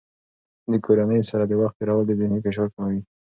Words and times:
د 0.71 0.73
کورنۍ 0.85 1.21
سره 1.29 1.43
د 1.47 1.53
وخت 1.61 1.75
تېرول 1.79 2.03
د 2.07 2.11
ذهني 2.19 2.39
فشار 2.45 2.67
کموي. 2.75 3.01